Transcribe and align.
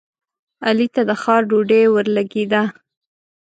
علي 0.67 0.87
ته 0.93 1.01
د 1.09 1.11
ښار 1.21 1.41
ډوډۍ 1.49 1.83
ورلګېده. 1.89 2.63